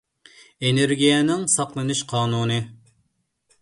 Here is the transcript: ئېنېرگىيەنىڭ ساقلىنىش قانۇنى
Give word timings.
ئېنېرگىيەنىڭ 0.69 1.45
ساقلىنىش 1.59 2.05
قانۇنى 2.15 2.63